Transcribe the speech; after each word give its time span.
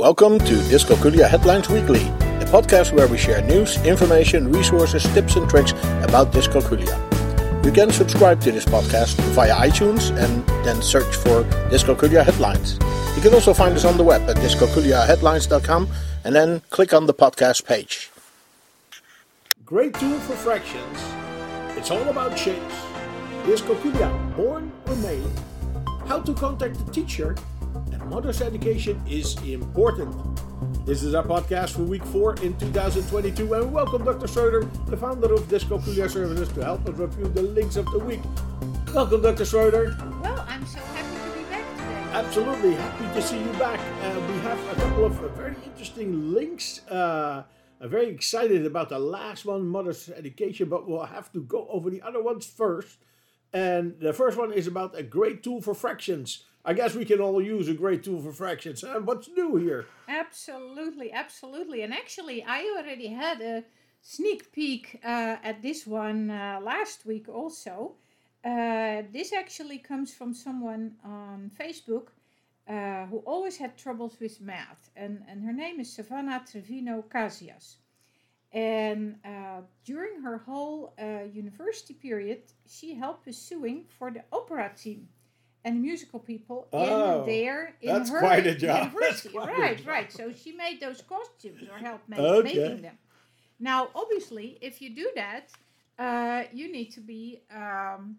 Welcome 0.00 0.38
to 0.38 0.54
Dyscalculia 0.72 1.28
Headlines 1.28 1.68
Weekly, 1.68 2.00
a 2.40 2.46
podcast 2.46 2.94
where 2.94 3.06
we 3.06 3.18
share 3.18 3.42
news, 3.42 3.76
information, 3.84 4.50
resources, 4.50 5.02
tips, 5.12 5.36
and 5.36 5.46
tricks 5.46 5.72
about 6.00 6.32
dyscalculia. 6.32 6.96
You 7.62 7.70
can 7.70 7.90
subscribe 7.90 8.40
to 8.40 8.50
this 8.50 8.64
podcast 8.64 9.20
via 9.34 9.54
iTunes 9.56 10.08
and 10.16 10.46
then 10.64 10.80
search 10.80 11.14
for 11.16 11.44
Dyscalculia 11.68 12.24
Headlines. 12.24 12.78
You 13.14 13.20
can 13.20 13.34
also 13.34 13.52
find 13.52 13.74
us 13.74 13.84
on 13.84 13.98
the 13.98 14.02
web 14.02 14.22
at 14.22 14.36
dyscalculiaheadlines.com 14.36 15.88
and 16.24 16.34
then 16.34 16.62
click 16.70 16.94
on 16.94 17.04
the 17.04 17.12
podcast 17.12 17.66
page. 17.66 18.10
Great 19.66 19.92
tool 19.92 20.18
for 20.20 20.32
fractions. 20.34 20.98
It's 21.76 21.90
all 21.90 22.08
about 22.08 22.38
shapes. 22.38 22.74
Dyscalculia, 23.44 24.34
born 24.34 24.72
or 24.86 24.96
made. 24.96 25.28
How 26.06 26.20
to 26.20 26.32
contact 26.32 26.86
the 26.86 26.90
teacher 26.90 27.36
mother's 28.10 28.42
education 28.42 29.00
is 29.08 29.36
important. 29.44 30.12
This 30.84 31.04
is 31.04 31.14
our 31.14 31.22
podcast 31.22 31.76
for 31.76 31.82
week 31.82 32.04
four 32.06 32.34
in 32.42 32.58
2022, 32.58 33.54
and 33.54 33.72
welcome 33.72 34.04
Dr. 34.04 34.26
Schroeder, 34.26 34.64
the 34.88 34.96
founder 34.96 35.32
of 35.32 35.42
Dyscalculia 35.42 36.10
Services, 36.10 36.48
to 36.54 36.64
help 36.64 36.88
us 36.88 36.98
review 36.98 37.28
the 37.28 37.42
links 37.42 37.76
of 37.76 37.86
the 37.92 38.00
week. 38.00 38.18
Welcome, 38.92 39.22
Dr. 39.22 39.44
Schroeder. 39.44 39.96
Well, 40.20 40.44
I'm 40.48 40.66
so 40.66 40.80
happy 40.80 41.30
to 41.30 41.38
be 41.38 41.44
back 41.44 41.70
today. 41.70 42.18
Absolutely 42.18 42.74
happy 42.74 43.14
to 43.14 43.22
see 43.22 43.38
you 43.38 43.52
back. 43.52 43.78
Uh, 43.78 44.20
we 44.26 44.38
have 44.40 44.58
a 44.72 44.74
couple 44.80 45.04
of 45.04 45.12
very 45.36 45.54
interesting 45.64 46.32
links. 46.32 46.84
Uh, 46.88 47.44
I'm 47.80 47.90
very 47.90 48.08
excited 48.08 48.66
about 48.66 48.88
the 48.88 48.98
last 48.98 49.44
one, 49.44 49.68
Mother's 49.68 50.08
Education, 50.08 50.68
but 50.68 50.88
we'll 50.88 51.04
have 51.04 51.30
to 51.32 51.42
go 51.42 51.68
over 51.70 51.88
the 51.88 52.02
other 52.02 52.20
ones 52.20 52.44
first. 52.44 52.98
And 53.52 53.94
the 54.00 54.12
first 54.12 54.36
one 54.36 54.52
is 54.52 54.66
about 54.66 54.98
a 54.98 55.04
great 55.04 55.44
tool 55.44 55.60
for 55.60 55.74
fractions. 55.74 56.44
I 56.62 56.74
guess 56.74 56.94
we 56.94 57.06
can 57.06 57.20
all 57.20 57.40
use 57.40 57.68
a 57.68 57.74
great 57.74 58.04
tool 58.04 58.20
for 58.20 58.32
fractions. 58.32 58.84
And 58.84 59.06
what's 59.06 59.28
new 59.28 59.56
here? 59.56 59.86
Absolutely, 60.08 61.10
absolutely. 61.10 61.82
And 61.82 61.94
actually, 61.94 62.44
I 62.44 62.74
already 62.76 63.08
had 63.08 63.40
a 63.40 63.64
sneak 64.02 64.52
peek 64.52 65.00
uh, 65.02 65.36
at 65.42 65.62
this 65.62 65.86
one 65.86 66.30
uh, 66.30 66.60
last 66.62 67.06
week 67.06 67.28
also. 67.28 67.94
Uh, 68.44 69.02
this 69.10 69.32
actually 69.32 69.78
comes 69.78 70.12
from 70.12 70.34
someone 70.34 70.96
on 71.02 71.50
Facebook 71.58 72.08
uh, 72.68 73.06
who 73.06 73.18
always 73.26 73.56
had 73.56 73.78
troubles 73.78 74.18
with 74.20 74.38
math. 74.40 74.90
And, 74.96 75.22
and 75.28 75.42
her 75.42 75.52
name 75.54 75.80
is 75.80 75.90
Savannah 75.90 76.42
Trevino 76.50 77.04
Casias. 77.10 77.76
And 78.52 79.16
uh, 79.24 79.62
during 79.84 80.20
her 80.20 80.38
whole 80.38 80.92
uh, 81.00 81.24
university 81.32 81.94
period, 81.94 82.42
she 82.68 82.94
helped 82.94 83.26
with 83.26 83.86
for 83.98 84.10
the 84.10 84.24
opera 84.30 84.72
team 84.76 85.08
and 85.64 85.82
musical 85.82 86.18
people 86.18 86.68
oh, 86.72 87.20
in 87.20 87.26
there 87.26 87.74
in 87.82 87.92
that's 87.92 88.10
her 88.10 88.20
quite 88.20 88.46
a 88.46 88.54
job. 88.54 88.92
university. 88.92 89.36
right, 89.36 89.78
job. 89.78 89.86
right. 89.86 90.12
So 90.12 90.32
she 90.32 90.52
made 90.52 90.80
those 90.80 91.02
costumes 91.02 91.62
or 91.70 91.78
helped 91.78 92.08
make, 92.08 92.18
okay. 92.18 92.54
making 92.54 92.82
them. 92.82 92.98
Now, 93.58 93.88
obviously, 93.94 94.58
if 94.62 94.80
you 94.80 94.94
do 94.94 95.10
that, 95.16 95.50
uh, 95.98 96.44
you 96.52 96.72
need 96.72 96.92
to 96.92 97.00
be 97.00 97.42
um, 97.54 98.16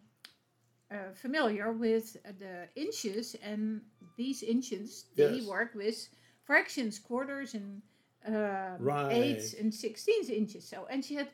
uh, 0.92 1.14
familiar 1.16 1.72
with 1.72 2.16
the 2.38 2.68
inches, 2.76 3.36
and 3.44 3.82
these 4.18 4.44
inches 4.44 5.06
they 5.16 5.38
yes. 5.38 5.48
work 5.48 5.74
with 5.74 6.10
fractions, 6.44 7.00
quarters, 7.00 7.56
and 7.56 7.82
uh, 8.28 8.76
right. 8.78 9.12
eighths 9.12 9.56
and 9.56 9.74
sixteenths 9.74 10.30
inches. 10.30 10.68
So, 10.68 10.86
and 10.92 11.04
she 11.04 11.16
had, 11.16 11.30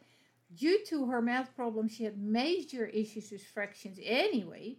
due 0.56 0.80
to 0.86 1.06
her 1.08 1.22
math 1.22 1.54
problem, 1.54 1.90
she 1.90 2.06
had 2.06 2.18
major 2.18 2.86
issues 2.86 3.32
with 3.32 3.44
fractions 3.44 4.00
anyway. 4.02 4.78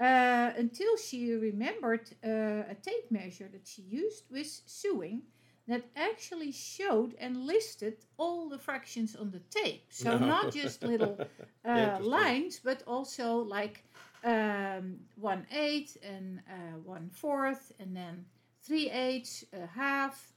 Uh, 0.00 0.50
until 0.56 0.96
she 0.96 1.32
remembered 1.32 2.10
uh, 2.24 2.64
a 2.68 2.76
tape 2.82 3.10
measure 3.10 3.48
that 3.52 3.66
she 3.66 3.82
used 3.82 4.24
with 4.30 4.48
sewing 4.66 5.22
that 5.68 5.84
actually 5.94 6.50
showed 6.50 7.14
and 7.20 7.36
listed 7.46 7.94
all 8.16 8.48
the 8.48 8.58
fractions 8.58 9.14
on 9.14 9.30
the 9.30 9.40
tape. 9.60 9.84
So 9.90 10.18
no. 10.18 10.26
not 10.34 10.52
just 10.52 10.82
little 10.82 11.18
uh, 11.64 11.98
lines, 12.00 12.60
but 12.62 12.82
also 12.86 13.36
like 13.36 13.84
um, 14.24 14.96
one 15.16 15.46
eighth 15.52 15.96
and 16.02 16.40
uh, 16.48 16.78
one 16.84 17.10
fourth, 17.10 17.72
and 17.78 17.96
then 17.96 18.24
three 18.62 18.90
eighths, 18.90 19.44
a 19.52 19.66
half, 19.66 20.32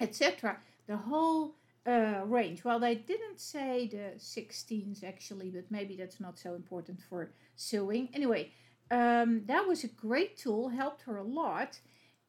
etc. 0.00 0.58
The 0.86 0.96
whole 0.96 1.54
uh, 1.86 2.22
range. 2.26 2.64
Well, 2.64 2.78
they 2.78 2.94
didn't 2.94 3.40
say 3.40 3.88
the 3.88 4.18
16s 4.18 5.04
actually, 5.04 5.50
but 5.50 5.70
maybe 5.70 5.96
that's 5.96 6.20
not 6.20 6.38
so 6.38 6.54
important 6.54 7.00
for 7.08 7.32
sewing. 7.56 8.08
Anyway, 8.14 8.52
um, 8.90 9.42
that 9.46 9.66
was 9.66 9.84
a 9.84 9.88
great 9.88 10.36
tool, 10.36 10.68
helped 10.68 11.02
her 11.02 11.16
a 11.18 11.22
lot. 11.22 11.78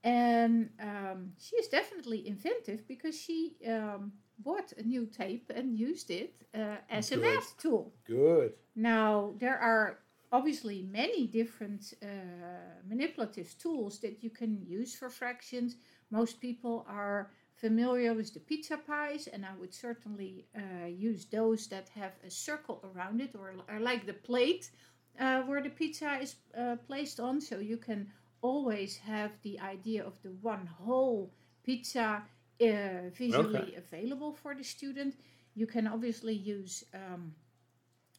And 0.03 0.69
um, 0.79 1.31
she 1.39 1.55
is 1.55 1.67
definitely 1.67 2.27
inventive 2.27 2.87
because 2.87 3.19
she 3.19 3.55
um, 3.67 4.11
bought 4.39 4.71
a 4.77 4.83
new 4.83 5.07
tape 5.07 5.51
and 5.53 5.75
used 5.75 6.11
it 6.11 6.33
uh, 6.53 6.77
as 6.89 7.09
Good. 7.09 7.19
a 7.19 7.21
math 7.21 7.57
tool. 7.57 7.93
Good. 8.05 8.53
Now, 8.75 9.33
there 9.39 9.57
are 9.57 9.99
obviously 10.31 10.87
many 10.91 11.27
different 11.27 11.93
uh, 12.03 12.07
manipulative 12.87 13.57
tools 13.57 13.99
that 13.99 14.23
you 14.23 14.29
can 14.29 14.61
use 14.63 14.93
for 14.93 15.09
fractions. 15.09 15.77
Most 16.11 16.39
people 16.39 16.85
are 16.87 17.31
familiar 17.55 18.13
with 18.13 18.33
the 18.33 18.39
pizza 18.39 18.77
pies, 18.77 19.27
and 19.27 19.45
I 19.45 19.55
would 19.59 19.73
certainly 19.73 20.45
uh, 20.55 20.87
use 20.87 21.25
those 21.25 21.67
that 21.67 21.89
have 21.89 22.13
a 22.25 22.29
circle 22.29 22.83
around 22.83 23.21
it 23.21 23.33
or, 23.33 23.53
or 23.69 23.79
like 23.79 24.05
the 24.05 24.13
plate 24.13 24.71
uh, 25.19 25.41
where 25.43 25.61
the 25.61 25.69
pizza 25.69 26.19
is 26.21 26.35
uh, 26.57 26.75
placed 26.87 27.19
on, 27.19 27.39
so 27.39 27.59
you 27.59 27.77
can 27.77 28.07
always 28.41 28.97
have 28.97 29.31
the 29.43 29.59
idea 29.59 30.03
of 30.05 30.13
the 30.21 30.31
one 30.41 30.67
whole 30.67 31.31
pizza 31.63 32.21
uh, 32.61 33.09
visually 33.13 33.57
okay. 33.57 33.75
available 33.75 34.33
for 34.33 34.53
the 34.53 34.63
student. 34.63 35.15
You 35.55 35.65
can 35.65 35.87
obviously 35.87 36.33
use 36.33 36.83
um, 36.93 37.33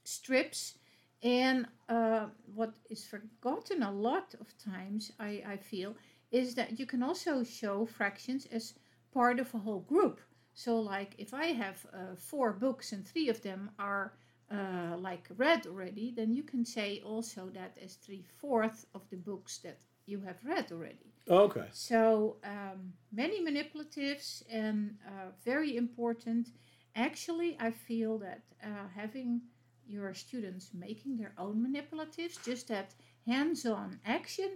strips. 0.05 0.79
And 1.23 1.67
uh, 1.89 2.27
what 2.55 2.75
is 2.91 3.05
forgotten 3.05 3.83
a 3.83 3.91
lot 3.91 4.35
of 4.41 4.47
times, 4.59 5.13
I, 5.19 5.43
I 5.47 5.57
feel, 5.57 5.95
is 6.31 6.55
that 6.55 6.79
you 6.79 6.87
can 6.87 7.03
also 7.03 7.43
show 7.43 7.87
fractions 7.87 8.47
as 8.53 8.75
part 9.17 9.41
of 9.41 9.55
a 9.55 9.59
whole 9.67 9.85
group. 9.95 10.21
So, 10.55 10.73
like 10.95 11.13
if 11.19 11.33
I 11.33 11.47
have 11.65 11.79
uh, 11.93 12.17
four 12.31 12.53
books 12.53 12.93
and 12.93 13.03
three 13.07 13.29
of 13.31 13.41
them 13.41 13.71
are 13.79 14.13
uh, 14.51 14.97
like 15.09 15.27
read 15.37 15.67
already, 15.67 16.13
then 16.19 16.31
you 16.39 16.45
can 16.53 16.65
say 16.65 17.01
also 17.05 17.43
that 17.59 17.73
as 17.85 17.95
three 17.95 18.25
fourths 18.41 18.87
of 18.95 19.03
the 19.11 19.17
books 19.17 19.59
that 19.65 19.79
you 20.07 20.21
have 20.21 20.39
read 20.45 20.67
already. 20.73 21.11
Okay. 21.29 21.69
So 21.73 22.37
um, 22.45 22.93
many 23.13 23.39
manipulatives 23.51 24.43
and 24.51 24.97
uh, 25.07 25.31
very 25.45 25.77
important. 25.77 26.49
Actually, 26.95 27.57
I 27.61 27.71
feel 27.71 28.19
that 28.19 28.43
uh, 28.63 28.89
having 28.95 29.41
your 29.87 30.15
students 30.15 30.71
making 30.75 31.17
their 31.17 31.33
own 31.39 31.57
manipulatives, 31.69 32.43
just 32.45 32.69
that 32.69 32.95
hands-on 33.27 33.99
action, 34.05 34.51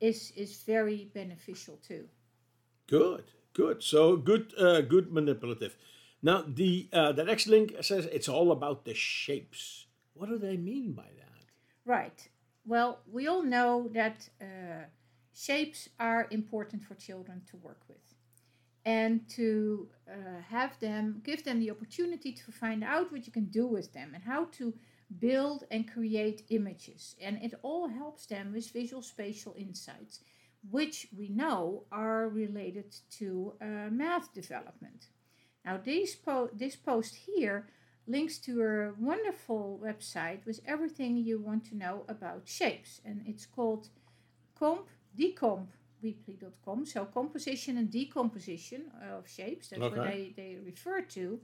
is 0.00 0.32
is 0.36 0.62
very 0.66 1.10
beneficial 1.14 1.76
too. 1.88 2.04
Good, 2.88 3.24
good. 3.56 3.82
So 3.82 4.16
good, 4.16 4.52
uh, 4.58 4.82
good 4.82 5.12
manipulative. 5.12 5.76
Now, 6.22 6.44
the 6.46 6.88
uh, 6.92 7.12
the 7.12 7.24
next 7.24 7.46
link 7.46 7.74
says 7.80 8.06
it's 8.06 8.28
all 8.28 8.50
about 8.52 8.84
the 8.84 8.94
shapes. 8.94 9.86
What 10.14 10.28
do 10.28 10.38
they 10.38 10.56
mean 10.56 10.92
by 10.92 11.10
that? 11.22 11.44
Right. 11.84 12.28
Well, 12.64 12.98
we 13.16 13.28
all 13.28 13.42
know 13.42 13.88
that 13.92 14.28
uh, 14.40 14.84
shapes 15.32 15.88
are 15.98 16.26
important 16.30 16.84
for 16.84 16.94
children 16.94 17.42
to 17.50 17.56
work 17.56 17.82
with, 17.88 18.06
and 18.84 19.28
to 19.38 19.88
uh, 20.10 20.40
have 20.48 20.72
them 20.80 21.20
give 21.24 21.42
them 21.44 21.60
the 21.60 21.70
opportunity 21.70 22.32
to 22.32 22.52
find 22.52 22.82
out 22.82 23.12
what 23.12 23.26
you 23.26 23.32
can 23.32 23.46
do 23.60 23.66
with 23.66 23.92
them 23.92 24.12
and 24.14 24.24
how 24.24 24.46
to 24.58 24.74
build 25.20 25.64
and 25.70 25.92
create 25.92 26.42
images. 26.48 27.14
And 27.22 27.38
it 27.42 27.54
all 27.62 27.88
helps 27.88 28.26
them 28.26 28.52
with 28.52 28.72
visual 28.72 29.02
spatial 29.02 29.54
insights, 29.56 30.20
which 30.70 31.08
we 31.16 31.28
know 31.28 31.84
are 31.92 32.28
related 32.28 32.94
to 33.18 33.54
uh, 33.60 33.90
math 33.90 34.32
development. 34.32 35.08
Now 35.64 35.78
this, 35.78 36.14
po 36.14 36.48
this 36.52 36.76
post 36.76 37.14
here 37.14 37.68
links 38.06 38.38
to 38.38 38.62
a 38.62 38.92
wonderful 38.98 39.80
website 39.82 40.44
with 40.46 40.60
everything 40.66 41.16
you 41.16 41.40
want 41.40 41.64
to 41.66 41.76
know 41.76 42.04
about 42.08 42.42
shapes. 42.44 43.00
And 43.04 43.22
it's 43.26 43.46
called 43.46 43.88
comp 44.58 44.88
decompweekly.com. 45.18 46.86
So 46.86 47.04
composition 47.06 47.78
and 47.78 47.90
decomposition 47.90 48.92
of 49.10 49.28
shapes. 49.28 49.68
That's 49.68 49.82
okay. 49.82 49.96
what 49.96 50.06
they, 50.06 50.34
they 50.36 50.58
refer 50.64 51.00
to. 51.00 51.40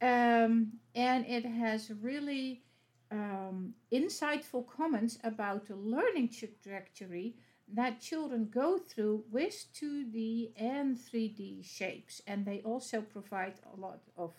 Um, 0.00 0.72
and 0.94 1.26
it 1.26 1.44
has 1.44 1.90
really 2.00 2.62
um, 3.10 3.74
insightful 3.92 4.66
comments 4.66 5.18
about 5.24 5.66
the 5.66 5.76
learning 5.76 6.30
trajectory 6.30 7.36
that 7.74 8.00
children 8.00 8.48
go 8.52 8.78
through 8.78 9.24
with 9.30 9.66
2D 9.74 10.50
and 10.56 10.96
3D 10.96 11.64
shapes. 11.64 12.22
And 12.26 12.44
they 12.44 12.60
also 12.64 13.00
provide 13.00 13.54
a 13.72 13.80
lot 13.80 14.00
of 14.16 14.32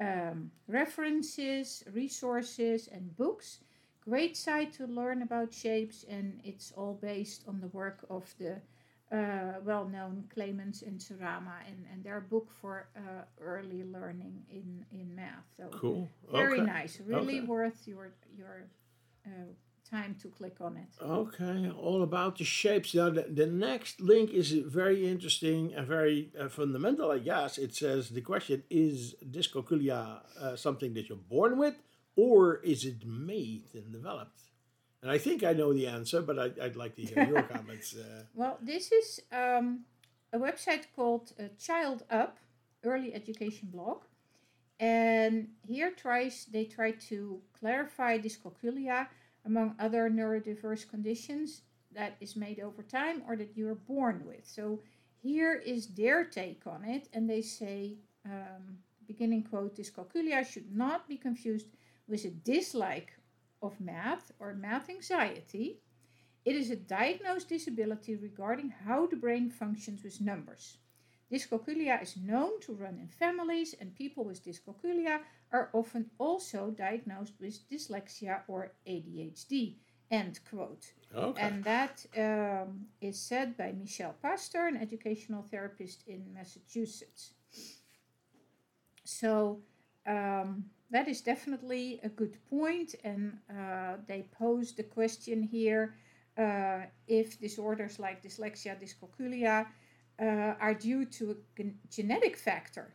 um, 0.00 0.50
references, 0.68 1.84
resources, 1.92 2.88
and 2.88 3.16
books. 3.16 3.60
Great 4.00 4.36
site 4.36 4.72
to 4.74 4.86
learn 4.86 5.22
about 5.22 5.52
shapes, 5.52 6.04
and 6.08 6.40
it's 6.44 6.72
all 6.76 6.94
based 7.00 7.42
on 7.48 7.60
the 7.60 7.68
work 7.68 8.04
of 8.08 8.32
the 8.38 8.60
uh, 9.12 9.54
well-known 9.64 10.24
Clements 10.32 10.82
and 10.82 10.98
Sarama 10.98 11.54
and, 11.66 11.86
and 11.92 12.04
their 12.04 12.20
book 12.20 12.50
for 12.60 12.88
uh, 12.96 13.22
early 13.40 13.84
learning 13.84 14.42
in, 14.50 14.84
in 14.92 15.14
math. 15.14 15.46
So 15.56 15.68
cool. 15.70 16.08
Very 16.30 16.60
okay. 16.60 16.66
nice. 16.66 17.00
Really 17.04 17.38
Okay. 17.38 17.46
worth 17.46 17.86
your 17.86 18.12
your 18.36 18.66
uh, 19.26 19.30
time 19.90 20.16
to 20.22 20.28
click 20.28 20.56
on 20.60 20.76
it. 20.76 20.88
Okay, 21.02 21.70
all 21.70 22.02
about 22.02 22.38
the 22.38 22.44
shapes. 22.44 22.94
Now, 22.94 23.10
the, 23.10 23.22
the 23.22 23.46
next 23.46 24.00
link 24.00 24.30
is 24.30 24.52
very 24.52 25.08
interesting 25.08 25.74
and 25.74 25.86
very 25.86 26.30
uh, 26.38 26.48
fundamental, 26.48 27.10
I 27.10 27.18
guess. 27.18 27.58
It 27.58 27.74
says 27.74 28.10
the 28.10 28.20
question 28.20 28.62
is 28.70 29.14
dyscalculia 29.24 30.20
uh, 30.40 30.56
something 30.56 30.94
that 30.94 31.08
you're 31.08 31.18
born 31.18 31.58
with, 31.58 31.74
or 32.16 32.56
is 32.62 32.84
it 32.84 33.06
made 33.06 33.64
and 33.74 33.92
developed? 33.92 34.40
And 35.02 35.10
I 35.10 35.18
think 35.18 35.44
I 35.44 35.52
know 35.52 35.72
the 35.72 35.86
answer, 35.86 36.20
but 36.22 36.38
I, 36.38 36.50
I'd 36.64 36.76
like 36.76 36.96
to 36.96 37.02
hear 37.02 37.24
your 37.24 37.42
comments. 37.54 37.94
Uh, 37.94 38.24
Well, 38.34 38.58
this 38.60 38.90
is 38.90 39.20
um, 39.30 39.84
a 40.32 40.38
website 40.38 40.84
called 40.96 41.32
uh, 41.38 41.44
Child 41.58 42.02
Up 42.10 42.38
Early 42.82 43.14
Education 43.14 43.68
Blog, 43.72 44.02
and 44.80 45.48
here 45.66 45.90
tries 45.90 46.46
they 46.46 46.64
try 46.64 46.90
to 47.08 47.40
clarify 47.58 48.18
dyscalculia 48.18 49.06
among 49.46 49.74
other 49.78 50.10
neurodiverse 50.10 50.88
conditions 50.88 51.62
that 51.94 52.16
is 52.20 52.36
made 52.36 52.60
over 52.60 52.82
time 52.82 53.22
or 53.26 53.36
that 53.36 53.56
you 53.56 53.68
are 53.68 53.74
born 53.74 54.22
with. 54.26 54.46
So 54.46 54.80
here 55.22 55.54
is 55.54 55.88
their 55.88 56.24
take 56.24 56.66
on 56.66 56.84
it, 56.84 57.08
and 57.12 57.28
they 57.28 57.42
say, 57.42 57.94
um, 58.24 58.78
beginning 59.06 59.44
quote, 59.44 59.76
dyscalculia 59.76 60.44
should 60.46 60.74
not 60.74 61.08
be 61.08 61.16
confused 61.16 61.68
with 62.08 62.24
a 62.24 62.30
dislike 62.30 63.12
of 63.62 63.80
math 63.80 64.30
or 64.38 64.54
math 64.54 64.90
anxiety. 64.90 65.80
It 66.44 66.54
is 66.54 66.70
a 66.70 66.76
diagnosed 66.76 67.48
disability 67.48 68.14
regarding 68.16 68.68
how 68.68 69.06
the 69.06 69.16
brain 69.16 69.50
functions 69.50 70.04
with 70.04 70.20
numbers. 70.20 70.78
Dyscalculia 71.32 72.00
is 72.00 72.16
known 72.16 72.60
to 72.60 72.72
run 72.72 72.98
in 73.00 73.08
families, 73.08 73.74
and 73.80 73.94
people 73.94 74.24
with 74.24 74.44
dyscalculia 74.44 75.20
are 75.52 75.70
often 75.72 76.10
also 76.18 76.70
diagnosed 76.70 77.34
with 77.40 77.68
dyslexia 77.70 78.40
or 78.48 78.72
ADHD. 78.86 79.76
End 80.10 80.38
quote. 80.48 80.92
okay. 81.14 81.42
And 81.42 81.64
that 81.64 82.06
um, 82.16 82.86
is 83.00 83.18
said 83.18 83.56
by 83.56 83.72
Michelle 83.72 84.14
Pastor, 84.22 84.66
an 84.66 84.76
educational 84.76 85.42
therapist 85.42 86.04
in 86.06 86.32
Massachusetts. 86.32 87.32
So 89.04 89.60
um, 90.06 90.66
that 90.90 91.08
is 91.08 91.20
definitely 91.20 92.00
a 92.04 92.08
good 92.08 92.36
point, 92.48 92.94
and 93.02 93.38
uh, 93.50 93.96
they 94.06 94.28
pose 94.30 94.72
the 94.72 94.84
question 94.84 95.42
here 95.42 95.94
uh, 96.38 96.82
if 97.08 97.40
disorders 97.40 97.98
like 97.98 98.22
dyslexia, 98.22 98.76
dyscalculia 98.80 99.66
uh, 100.20 100.54
are 100.60 100.74
due 100.74 101.04
to 101.04 101.30
a 101.32 101.34
gen- 101.56 101.78
genetic 101.90 102.36
factor, 102.36 102.94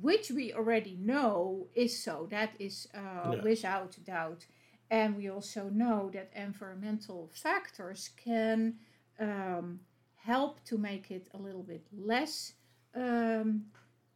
which 0.00 0.30
we 0.30 0.52
already 0.52 0.96
know 1.00 1.68
is 1.74 2.02
so. 2.02 2.26
That 2.30 2.50
is 2.58 2.88
uh, 2.94 3.32
Yeah. 3.32 3.42
without 3.42 3.96
doubt. 4.04 4.46
And 4.90 5.16
we 5.16 5.28
also 5.30 5.68
know 5.70 6.10
that 6.10 6.30
environmental 6.34 7.30
factors 7.32 8.10
can 8.16 8.74
um, 9.18 9.80
help 10.16 10.62
to 10.64 10.78
make 10.78 11.10
it 11.10 11.28
a 11.34 11.38
little 11.38 11.62
bit 11.62 11.86
less 11.92 12.54
um, 12.94 13.66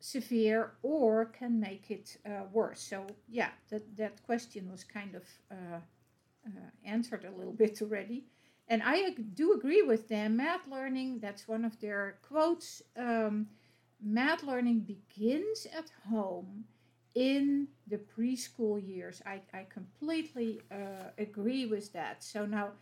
severe 0.01 0.73
or 0.83 1.27
can 1.27 1.59
make 1.59 1.91
it 1.91 2.17
uh, 2.27 2.45
worse. 2.53 2.81
So, 2.81 3.07
yeah, 3.29 3.51
that, 3.71 3.97
that 3.97 4.23
question 4.25 4.71
was 4.71 4.85
kind 4.85 5.15
of 5.15 5.25
uh, 5.51 5.81
uh, 6.47 6.71
answered 6.85 7.25
a 7.25 7.37
little 7.37 7.53
bit 7.53 7.81
already. 7.83 8.27
And 8.69 8.83
I 8.85 9.15
do 9.35 9.55
agree 9.55 9.83
with 9.83 10.09
them. 10.09 10.37
Math 10.37 10.67
learning, 10.69 11.21
that's 11.21 11.49
one 11.49 11.65
of 11.65 11.81
their 11.81 12.19
quotes. 12.23 12.83
Um, 12.97 13.49
math 14.03 14.43
learning 14.43 14.81
begins 14.81 15.67
at 15.77 15.91
home 16.09 16.65
in 17.15 17.69
the 17.87 17.99
preschool 17.99 18.81
years. 18.87 19.23
I, 19.27 19.41
I 19.53 19.67
completely 19.69 20.61
uh, 20.71 21.11
agree 21.19 21.67
with 21.67 21.93
that. 21.93 22.23
So 22.23 22.47
now, 22.47 22.73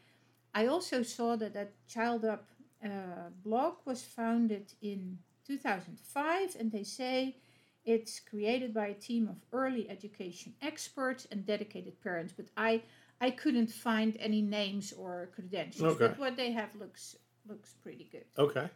I 0.54 0.66
also 0.66 1.02
saw 1.02 1.36
that 1.36 1.54
that 1.54 1.72
Child 1.86 2.24
Up 2.24 2.48
uh, 2.84 3.30
blog 3.44 3.74
was 3.84 4.02
founded 4.02 4.72
in 4.82 5.18
2005, 5.46 6.56
and 6.58 6.72
they 6.72 6.82
say 6.82 7.36
it's 7.84 8.20
created 8.20 8.74
by 8.74 8.88
a 8.88 8.94
team 8.94 9.28
of 9.28 9.36
early 9.52 9.88
education 9.88 10.54
experts 10.60 11.26
and 11.30 11.46
dedicated 11.46 12.00
parents. 12.02 12.32
But 12.36 12.46
I 12.56 12.82
I 13.20 13.30
couldn't 13.30 13.70
find 13.70 14.16
any 14.19 14.42
names 14.42 14.92
or 14.92 15.30
credentials. 15.34 15.94
Okay. 15.94 16.08
But 16.08 16.19
what 16.19 16.36
they 16.36 16.52
have 16.52 16.70
looks 16.78 17.16
looks 17.48 17.74
pretty 17.82 18.08
good. 18.10 18.24
Okay. 18.38 18.69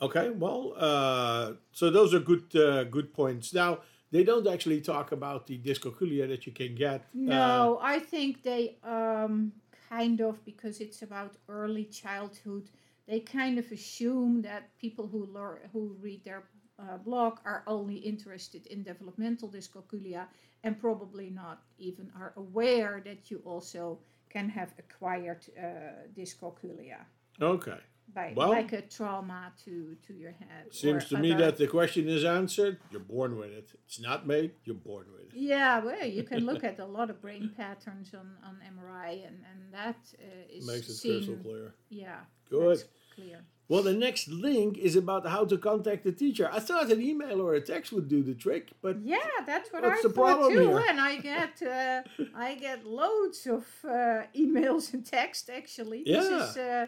Okay. 0.00 0.30
Well, 0.30 0.74
uh, 0.76 1.52
so 1.72 1.90
those 1.90 2.14
are 2.14 2.20
good 2.20 2.54
uh, 2.56 2.84
good 2.84 3.12
points. 3.12 3.52
Now 3.52 3.80
they 4.10 4.24
don't 4.24 4.46
actually 4.46 4.80
talk 4.80 5.12
about 5.12 5.46
the 5.46 5.58
dyscalculia 5.58 6.26
that 6.28 6.46
you 6.46 6.52
can 6.52 6.74
get. 6.74 7.00
uh, 7.00 7.04
No, 7.14 7.78
I 7.82 7.98
think 7.98 8.42
they 8.42 8.78
um, 8.82 9.52
kind 9.88 10.20
of 10.20 10.44
because 10.44 10.80
it's 10.80 11.02
about 11.02 11.36
early 11.48 11.84
childhood. 11.84 12.70
They 13.06 13.20
kind 13.20 13.58
of 13.58 13.70
assume 13.72 14.42
that 14.42 14.76
people 14.78 15.06
who 15.06 15.26
learn, 15.26 15.58
who 15.72 15.96
read 16.00 16.24
their 16.24 16.44
uh, 16.78 16.96
blog 16.98 17.38
are 17.44 17.62
only 17.66 17.96
interested 17.96 18.66
in 18.66 18.82
developmental 18.82 19.48
dyscalculia 19.48 20.26
and 20.62 20.78
probably 20.78 21.30
not 21.30 21.62
even 21.78 22.10
are 22.16 22.32
aware 22.36 23.02
that 23.04 23.30
you 23.30 23.42
also 23.44 23.98
can 24.30 24.48
have 24.48 24.72
acquired 24.78 25.44
uh, 25.58 26.06
dyscalculia 26.16 26.98
okay. 27.40 27.78
By 28.14 28.32
Well- 28.36 28.50
like 28.50 28.72
a 28.72 28.82
trauma 28.82 29.52
to 29.64 29.96
to 30.06 30.12
your 30.14 30.32
head. 30.32 30.72
Seems 30.72 31.04
to 31.10 31.16
me 31.18 31.32
that 31.34 31.56
the 31.56 31.66
question 31.66 32.08
is 32.08 32.24
answered. 32.24 32.78
You're 32.90 33.00
born 33.16 33.36
with 33.38 33.50
it. 33.50 33.68
It's 33.86 34.00
not 34.00 34.26
made. 34.26 34.50
You're 34.64 34.82
born 34.90 35.06
with 35.12 35.22
it. 35.32 35.38
Yeah, 35.52 35.78
well, 35.84 36.06
you 36.06 36.24
can 36.24 36.44
look 36.44 36.64
at 36.64 36.78
a 36.78 36.86
lot 36.86 37.08
of 37.10 37.20
brain 37.20 37.52
patterns 37.56 38.12
on, 38.14 38.28
on 38.48 38.54
MRI, 38.74 39.12
and, 39.28 39.38
and 39.50 39.60
that 39.72 39.98
uh, 40.18 40.56
is 40.56 40.66
Makes 40.66 40.88
it 40.88 40.94
seen, 40.94 41.12
crystal 41.24 41.36
clear. 41.36 41.74
Yeah, 41.88 42.20
Good. 42.48 42.82
clear. 43.14 43.38
Well, 43.68 43.84
the 43.84 43.94
next 43.94 44.26
link 44.26 44.76
is 44.78 44.96
about 44.96 45.24
how 45.28 45.44
to 45.44 45.56
contact 45.56 46.02
the 46.02 46.10
teacher. 46.10 46.50
I 46.50 46.58
thought 46.58 46.90
an 46.90 47.00
email 47.00 47.40
or 47.40 47.54
a 47.54 47.60
text 47.60 47.92
would 47.92 48.08
do 48.08 48.20
the 48.30 48.34
trick, 48.34 48.72
but 48.82 48.96
Yeah, 49.04 49.18
that's 49.46 49.72
what 49.72 49.84
I 49.84 49.94
thought 50.02 50.50
too. 50.50 50.58
here? 50.58 50.82
And 50.88 50.98
I 51.00 51.16
get 51.18 51.62
uh, 51.62 52.02
I 52.34 52.56
get 52.56 52.84
loads 52.84 53.46
of 53.46 53.64
uh, 53.84 54.22
emails 54.44 54.92
and 54.92 55.06
text. 55.06 55.48
Actually, 55.48 56.02
this 56.04 56.26
is 56.26 56.56
uh, 56.56 56.86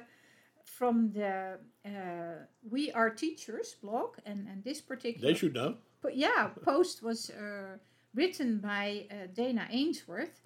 from 0.82 1.12
the 1.12 1.60
uh, 1.86 2.44
We 2.68 2.90
Are 2.90 3.08
Teachers 3.08 3.76
blog, 3.80 4.16
and 4.26 4.48
and 4.48 4.64
this 4.64 4.80
particular 4.80 5.28
they 5.28 5.38
should 5.38 5.54
know. 5.54 5.76
But 6.00 6.16
yeah, 6.16 6.48
post 6.64 7.04
was 7.04 7.30
uh, 7.30 7.76
written 8.16 8.58
by 8.58 9.06
uh, 9.08 9.28
Dana 9.32 9.68
Ainsworth, 9.70 10.40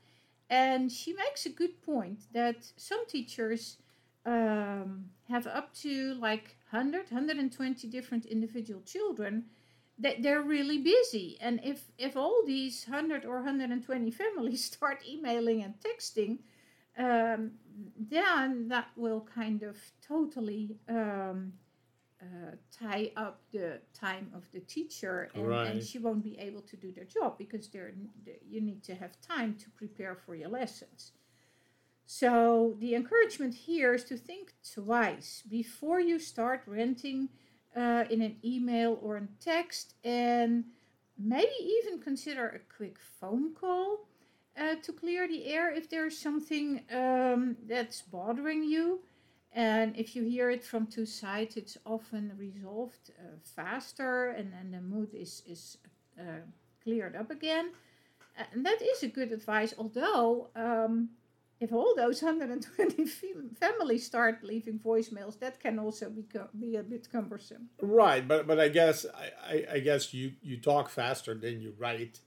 and 0.50 0.92
she 0.92 1.14
makes 1.14 1.46
a 1.46 1.48
good 1.60 1.80
point 1.80 2.18
that 2.34 2.58
some 2.76 3.06
teachers 3.06 3.78
um, 4.26 5.06
have 5.30 5.46
up 5.46 5.72
to 5.84 6.12
like 6.28 6.56
100, 6.68 7.10
120 7.10 7.88
different 7.88 8.26
individual 8.26 8.82
children. 8.82 9.44
That 9.98 10.22
they're 10.22 10.42
really 10.42 10.80
busy, 10.96 11.38
and 11.40 11.60
if 11.64 11.78
if 11.96 12.14
all 12.14 12.42
these 12.44 12.84
100 12.84 13.24
or 13.24 13.36
120 13.36 14.10
families 14.10 14.62
start 14.72 14.98
emailing 15.08 15.62
and 15.62 15.74
texting, 15.80 16.40
um, 16.98 17.52
then 17.98 18.68
that 18.68 18.88
will 18.96 19.26
kind 19.34 19.62
of 19.62 19.76
totally 20.06 20.76
um, 20.88 21.52
uh, 22.22 22.52
tie 22.72 23.10
up 23.16 23.40
the 23.52 23.80
time 23.92 24.30
of 24.34 24.50
the 24.52 24.60
teacher 24.60 25.28
and, 25.34 25.44
and 25.68 25.82
she 25.82 25.98
won't 25.98 26.24
be 26.24 26.38
able 26.38 26.62
to 26.62 26.76
do 26.76 26.90
their 26.90 27.04
job 27.04 27.36
because 27.36 27.68
you 28.48 28.60
need 28.60 28.82
to 28.82 28.94
have 28.94 29.20
time 29.20 29.54
to 29.54 29.68
prepare 29.70 30.14
for 30.14 30.34
your 30.34 30.48
lessons. 30.48 31.12
So 32.06 32.74
the 32.78 32.94
encouragement 32.94 33.54
here 33.54 33.92
is 33.94 34.04
to 34.04 34.16
think 34.16 34.54
twice 34.74 35.42
before 35.48 36.00
you 36.00 36.18
start 36.18 36.62
renting 36.66 37.28
uh, 37.76 38.04
in 38.08 38.22
an 38.22 38.36
email 38.44 38.98
or 39.02 39.16
a 39.18 39.28
text 39.40 39.94
and 40.04 40.64
maybe 41.18 41.52
even 41.60 42.00
consider 42.00 42.48
a 42.48 42.76
quick 42.76 42.96
phone 43.20 43.54
call 43.54 44.08
uh, 44.58 44.76
to 44.82 44.92
clear 44.92 45.28
the 45.28 45.46
air 45.46 45.72
if 45.72 45.88
there's 45.88 46.18
something 46.18 46.82
um, 46.92 47.56
that's 47.66 48.02
bothering 48.02 48.62
you. 48.62 49.00
And 49.52 49.96
if 49.96 50.14
you 50.14 50.24
hear 50.24 50.50
it 50.50 50.64
from 50.64 50.86
two 50.86 51.06
sides, 51.06 51.56
it's 51.56 51.78
often 51.86 52.32
resolved 52.36 53.10
uh, 53.18 53.36
faster 53.42 54.30
and 54.30 54.52
then 54.52 54.70
the 54.70 54.80
mood 54.80 55.14
is, 55.14 55.42
is 55.46 55.78
uh, 56.20 56.40
cleared 56.82 57.16
up 57.16 57.30
again. 57.30 57.70
And 58.52 58.66
that 58.66 58.82
is 58.82 59.02
a 59.02 59.08
good 59.08 59.32
advice, 59.32 59.72
although 59.78 60.48
um, 60.54 61.08
if 61.60 61.72
all 61.72 61.94
those 61.96 62.22
120 62.22 63.06
families 63.58 64.04
start 64.04 64.42
leaving 64.42 64.78
voicemails, 64.78 65.38
that 65.40 65.58
can 65.58 65.78
also 65.78 66.10
be, 66.10 66.24
be 66.58 66.76
a 66.76 66.82
bit 66.82 67.08
cumbersome. 67.10 67.70
Right, 67.80 68.26
but 68.26 68.46
but 68.46 68.60
I 68.60 68.68
guess 68.68 69.06
I, 69.06 69.54
I, 69.54 69.64
I 69.74 69.78
guess 69.80 70.12
you, 70.12 70.32
you 70.42 70.58
talk 70.58 70.90
faster 70.90 71.34
than 71.34 71.60
you 71.60 71.74
write, 71.78 72.20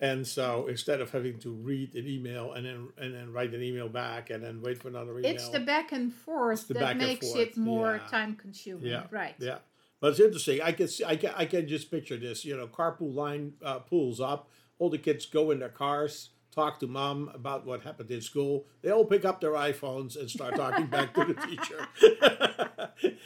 And 0.00 0.26
so 0.26 0.68
instead 0.68 1.00
of 1.00 1.10
having 1.10 1.38
to 1.40 1.50
read 1.50 1.94
an 1.94 2.06
email 2.06 2.52
and 2.52 2.64
then 2.64 2.88
and 2.98 3.14
then 3.14 3.32
write 3.32 3.52
an 3.52 3.62
email 3.62 3.88
back 3.88 4.30
and 4.30 4.44
then 4.44 4.62
wait 4.62 4.80
for 4.80 4.88
another 4.88 5.18
email, 5.18 5.34
it's 5.34 5.48
the 5.48 5.60
back 5.60 5.90
and 5.90 6.12
forth 6.12 6.68
that 6.68 6.96
makes 6.96 7.26
forth. 7.26 7.40
it 7.40 7.56
more 7.56 7.96
yeah. 7.96 8.08
time 8.08 8.36
consuming. 8.36 8.86
Yeah. 8.86 9.04
Right. 9.10 9.34
Yeah. 9.40 9.58
But 10.00 10.10
it's 10.10 10.20
interesting. 10.20 10.60
I 10.62 10.70
can 10.70 10.86
see. 10.86 11.04
I 11.04 11.16
can. 11.16 11.32
I 11.36 11.46
can 11.46 11.66
just 11.66 11.90
picture 11.90 12.16
this. 12.16 12.44
You 12.44 12.56
know, 12.56 12.68
carpool 12.68 13.12
line 13.12 13.54
uh, 13.64 13.80
pulls 13.80 14.20
up. 14.20 14.48
All 14.78 14.88
the 14.88 14.98
kids 14.98 15.26
go 15.26 15.50
in 15.50 15.58
their 15.58 15.68
cars 15.68 16.30
talk 16.54 16.80
to 16.80 16.86
mom 16.86 17.30
about 17.34 17.66
what 17.66 17.82
happened 17.82 18.10
in 18.10 18.20
school. 18.20 18.66
They 18.82 18.90
all 18.90 19.04
pick 19.04 19.24
up 19.24 19.40
their 19.40 19.52
iPhones 19.52 20.18
and 20.18 20.30
start 20.30 20.56
talking 20.56 20.86
back 20.86 21.14
to 21.14 21.24
the 21.24 21.34
teacher. 21.34 21.88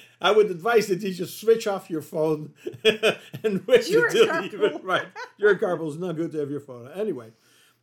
I 0.20 0.32
would 0.32 0.50
advise 0.50 0.86
the 0.86 0.96
teacher 0.96 1.26
switch 1.26 1.66
off 1.66 1.90
your 1.90 2.02
phone 2.02 2.54
and 3.42 3.66
wait 3.66 3.88
You're 3.88 4.06
until 4.06 4.44
you 4.44 4.78
right. 4.82 5.08
Your 5.38 5.56
carpool 5.56 5.90
is 5.90 5.98
not 5.98 6.16
good 6.16 6.32
to 6.32 6.38
have 6.38 6.50
your 6.50 6.60
phone 6.60 6.90
anyway. 6.92 7.32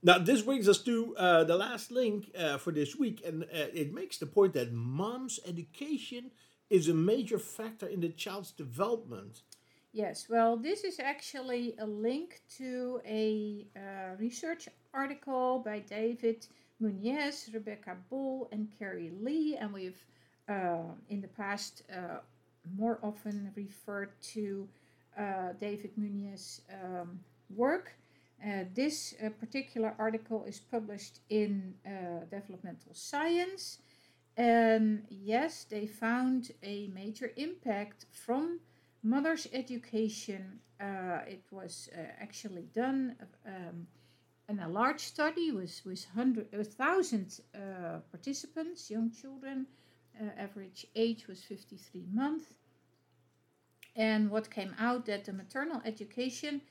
Now 0.01 0.17
this 0.17 0.41
brings 0.41 0.69
us 0.69 0.81
to 0.84 1.15
uh, 1.17 1.43
the 1.43 1.58
last 1.58 1.91
link 1.91 2.31
uh, 2.38 2.58
for 2.58 2.72
this 2.72 2.96
week, 2.96 3.22
and 3.25 3.43
uh, 3.43 3.67
it 3.74 3.93
makes 3.93 4.17
the 4.17 4.25
point 4.25 4.53
that 4.53 4.72
mom's 4.72 5.39
education 5.46 6.31
is 6.69 6.88
a 6.88 6.93
major 6.93 7.39
factor 7.39 7.88
in 7.88 8.00
the 8.00 8.10
child's 8.10 8.51
development. 8.51 9.41
Yes, 9.91 10.27
well, 10.29 10.55
this 10.55 10.84
is 10.84 11.00
actually 11.00 11.74
a 11.79 11.86
link 11.86 12.41
to 12.58 13.01
a 13.08 13.65
uh, 13.75 14.15
research 14.19 14.69
article 14.93 15.63
by 15.65 15.79
David 15.79 16.46
Muñez, 16.79 17.51
Rebecca 17.51 17.98
Bull, 18.08 18.48
and 18.51 18.67
Kerry 18.77 19.12
Lee, 19.19 19.58
and 19.60 19.74
we've 19.74 20.05
uh, 20.48 20.93
in 21.10 21.22
the 21.22 21.27
past 21.27 21.81
uh, 21.91 22.19
more 22.77 23.00
often 23.01 23.51
referred 23.55 24.12
to 24.22 24.67
uh, 25.17 25.53
David 25.60 25.91
Muñez's 26.00 26.62
um, 26.72 27.19
work. 27.55 27.93
Uh, 28.46 28.65
this 28.75 29.15
uh, 29.25 29.29
particular 29.39 29.96
article 29.98 30.46
is 30.46 30.60
published 30.60 31.22
in 31.29 31.74
Developmental 32.29 32.93
Science, 32.93 33.79
and 34.38 35.03
yes, 35.10 35.65
they 35.67 35.88
found 35.88 36.51
a 36.62 36.88
major 36.93 37.31
impact 37.38 38.05
from 38.12 38.60
mother's 39.03 39.47
education. 39.53 40.59
Uh, 40.79 41.19
it 41.27 41.43
was 41.51 41.89
uh, 41.93 42.01
actually 42.21 42.63
done 42.73 43.15
um, 43.45 43.87
in 44.47 44.59
a 44.59 44.69
large 44.69 45.01
study 45.01 45.51
with 45.51 45.81
with 45.85 46.05
hundred, 46.15 46.47
with 46.51 46.73
thousand 46.73 47.39
uh, 47.55 47.99
participants, 48.11 48.89
young 48.89 49.11
children. 49.11 49.67
Uh, 50.19 50.29
average 50.37 50.85
age 50.95 51.27
was 51.27 51.43
53 51.43 52.05
months. 52.11 52.45
And 53.95 54.29
what 54.29 54.49
came 54.49 54.75
out 54.79 55.05
that 55.05 55.25
the 55.25 55.33
maternal 55.33 55.81
education 55.85 56.61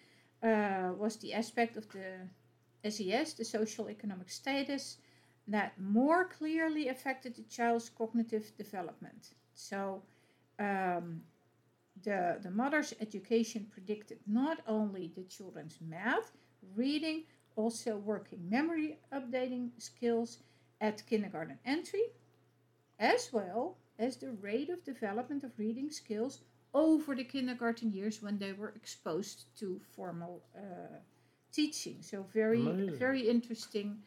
uh, 0.43 0.93
was 0.97 1.17
the 1.17 1.33
aspect 1.33 1.77
of 1.77 1.87
the 1.91 2.91
SES, 2.91 3.35
the 3.35 3.45
social 3.45 3.89
economic 3.89 4.31
status, 4.31 4.99
that 5.47 5.81
more 5.81 6.27
clearly 6.27 6.89
affected 6.89 7.37
the 7.37 7.43
child's 7.45 7.89
cognitive 7.89 8.53
development. 8.57 9.31
So 9.55 10.03
um, 10.59 11.23
the, 12.05 12.39
the 12.43 12.51
mother's 12.51 12.95
education 13.01 13.67
predicted 13.71 14.19
not 14.27 14.59
only 14.67 15.13
the 15.15 15.25
children's 15.25 15.79
math, 15.81 16.33
reading, 16.75 17.25
also 17.57 17.97
working 17.97 18.39
memory 18.49 18.99
updating 19.13 19.71
skills 19.79 20.39
at 20.81 21.05
kindergarten 21.07 21.59
entry, 21.65 22.05
as 22.99 23.31
well 23.33 23.77
as 23.99 24.17
the 24.17 24.33
rate 24.41 24.71
of 24.71 24.85
development 24.85 25.43
of 25.43 25.51
reading 25.59 25.91
skills 25.91 26.41
over 26.75 27.15
the 27.15 27.25
kindergarten 27.25 27.91
years 27.91 28.23
when 28.23 28.39
they 28.39 28.53
were 28.53 28.73
exposed 28.77 29.47
to 29.59 29.81
formal 29.97 30.43
uh, 30.57 30.99
teaching. 31.53 31.97
So 32.01 32.27
very, 32.33 32.61
Amazing. 32.61 32.99
very 32.99 33.29
interesting 33.29 33.99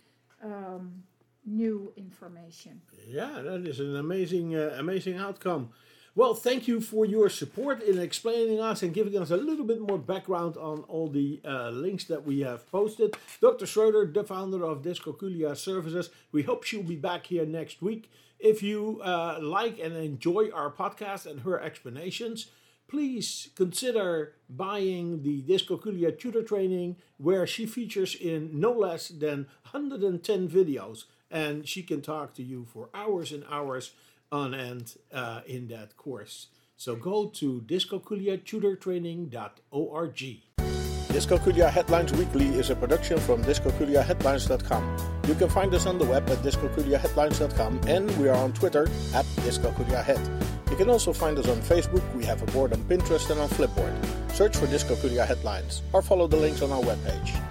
um, 0.43 1.03
new 1.45 1.91
information. 1.97 2.81
Yeah, 3.07 3.41
that 3.41 3.67
is 3.67 3.79
an 3.79 3.95
amazing, 3.97 4.55
uh, 4.55 4.75
amazing 4.77 5.17
outcome. 5.17 5.69
Well, 6.13 6.33
thank 6.33 6.67
you 6.67 6.81
for 6.81 7.05
your 7.05 7.29
support 7.29 7.81
in 7.81 7.97
explaining 7.97 8.59
us 8.59 8.83
and 8.83 8.93
giving 8.93 9.17
us 9.17 9.31
a 9.31 9.37
little 9.37 9.63
bit 9.63 9.79
more 9.79 9.97
background 9.97 10.57
on 10.57 10.79
all 10.89 11.07
the 11.07 11.39
uh, 11.45 11.69
links 11.69 12.03
that 12.05 12.25
we 12.25 12.41
have 12.41 12.69
posted. 12.69 13.15
Dr. 13.39 13.65
Schroeder, 13.65 14.05
the 14.05 14.25
founder 14.25 14.65
of 14.65 14.81
Dyscalculia 14.81 15.55
Services, 15.55 16.09
we 16.33 16.43
hope 16.43 16.65
she'll 16.65 16.83
be 16.83 16.97
back 16.97 17.27
here 17.27 17.45
next 17.45 17.81
week. 17.81 18.11
If 18.39 18.61
you 18.61 18.99
uh, 19.01 19.39
like 19.41 19.79
and 19.79 19.95
enjoy 19.95 20.49
our 20.53 20.69
podcast 20.69 21.27
and 21.27 21.41
her 21.41 21.61
explanations, 21.61 22.47
please 22.89 23.47
consider 23.55 24.33
buying 24.49 25.23
the 25.23 25.41
Dyscalculia 25.43 26.19
tutor 26.19 26.43
training 26.43 26.97
where 27.19 27.47
she 27.47 27.65
features 27.65 28.15
in 28.15 28.59
no 28.59 28.73
less 28.73 29.07
than 29.07 29.47
110 29.71 30.49
videos 30.49 31.05
and 31.31 31.65
she 31.65 31.81
can 31.81 32.01
talk 32.01 32.33
to 32.33 32.43
you 32.43 32.65
for 32.65 32.89
hours 32.93 33.31
and 33.31 33.45
hours 33.49 33.91
on 34.31 34.53
end 34.53 34.95
uh, 35.11 35.41
in 35.45 35.67
that 35.67 35.97
course. 35.97 36.47
So 36.77 36.95
go 36.95 37.27
to 37.27 37.61
dyscalculiatutortraining.org. 37.67 40.41
Dyscalculia 41.11 41.69
Headlines 41.69 42.13
Weekly 42.13 42.47
is 42.47 42.69
a 42.69 42.75
production 42.75 43.19
from 43.19 43.43
dyscalculiaheadlines.com. 43.43 44.97
You 45.27 45.35
can 45.35 45.49
find 45.49 45.73
us 45.73 45.85
on 45.85 45.97
the 45.97 46.05
web 46.05 46.29
at 46.29 46.37
dyscalculiaheadlines.com 46.37 47.81
and 47.85 48.17
we 48.17 48.29
are 48.29 48.37
on 48.37 48.53
Twitter 48.53 48.83
at 49.13 49.25
dyscalculiahead. 49.43 50.69
You 50.69 50.77
can 50.77 50.89
also 50.89 51.11
find 51.11 51.37
us 51.37 51.49
on 51.49 51.57
Facebook, 51.57 52.15
we 52.15 52.23
have 52.23 52.41
a 52.41 52.45
board 52.53 52.71
on 52.71 52.79
Pinterest 52.85 53.29
and 53.29 53.41
on 53.41 53.49
Flipboard. 53.49 53.93
Search 54.31 54.55
for 54.55 54.67
Dyscalculia 54.67 55.27
Headlines 55.27 55.81
or 55.91 56.01
follow 56.01 56.27
the 56.27 56.37
links 56.37 56.61
on 56.61 56.71
our 56.71 56.81
webpage. 56.81 57.50